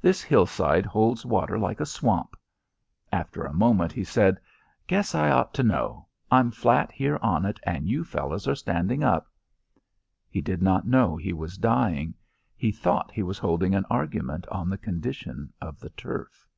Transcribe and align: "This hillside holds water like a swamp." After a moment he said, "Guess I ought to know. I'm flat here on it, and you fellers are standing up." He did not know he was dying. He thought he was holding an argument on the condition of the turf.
"This 0.00 0.20
hillside 0.20 0.84
holds 0.84 1.24
water 1.24 1.56
like 1.60 1.78
a 1.78 1.86
swamp." 1.86 2.36
After 3.12 3.44
a 3.44 3.52
moment 3.52 3.92
he 3.92 4.02
said, 4.02 4.36
"Guess 4.88 5.14
I 5.14 5.30
ought 5.30 5.54
to 5.54 5.62
know. 5.62 6.08
I'm 6.28 6.50
flat 6.50 6.90
here 6.90 7.20
on 7.22 7.44
it, 7.46 7.60
and 7.62 7.86
you 7.88 8.02
fellers 8.02 8.48
are 8.48 8.56
standing 8.56 9.04
up." 9.04 9.30
He 10.28 10.40
did 10.40 10.60
not 10.60 10.88
know 10.88 11.16
he 11.16 11.32
was 11.32 11.56
dying. 11.56 12.14
He 12.56 12.72
thought 12.72 13.12
he 13.12 13.22
was 13.22 13.38
holding 13.38 13.76
an 13.76 13.84
argument 13.88 14.44
on 14.48 14.68
the 14.68 14.76
condition 14.76 15.52
of 15.60 15.78
the 15.78 15.90
turf. 15.90 16.48